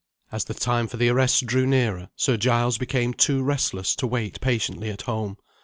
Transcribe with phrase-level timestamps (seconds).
[0.31, 4.41] As the time for the arrest drew nearer, Sir Giles became too restless to wait
[4.41, 5.37] patiently at home.